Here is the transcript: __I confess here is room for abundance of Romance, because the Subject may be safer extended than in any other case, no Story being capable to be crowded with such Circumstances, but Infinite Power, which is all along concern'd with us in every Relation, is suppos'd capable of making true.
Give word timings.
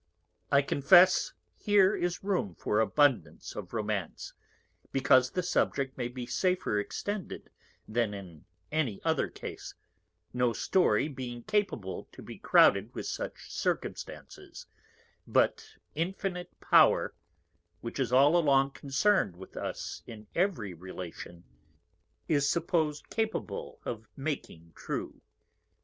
__I 0.63 0.67
confess 0.67 1.31
here 1.53 1.95
is 1.95 2.23
room 2.23 2.55
for 2.55 2.79
abundance 2.79 3.55
of 3.55 3.71
Romance, 3.71 4.33
because 4.91 5.29
the 5.29 5.43
Subject 5.43 5.95
may 5.95 6.07
be 6.07 6.25
safer 6.25 6.79
extended 6.79 7.51
than 7.87 8.15
in 8.15 8.43
any 8.71 8.99
other 9.03 9.27
case, 9.29 9.75
no 10.33 10.53
Story 10.53 11.07
being 11.07 11.43
capable 11.43 12.07
to 12.13 12.23
be 12.23 12.39
crowded 12.39 12.95
with 12.95 13.05
such 13.05 13.51
Circumstances, 13.51 14.65
but 15.27 15.63
Infinite 15.93 16.59
Power, 16.59 17.13
which 17.81 17.99
is 17.99 18.11
all 18.11 18.35
along 18.35 18.71
concern'd 18.71 19.35
with 19.35 19.55
us 19.55 20.01
in 20.07 20.25
every 20.33 20.73
Relation, 20.73 21.43
is 22.27 22.49
suppos'd 22.49 23.11
capable 23.11 23.79
of 23.85 24.07
making 24.17 24.73
true. 24.75 25.21